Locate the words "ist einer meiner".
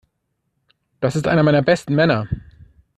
1.15-1.61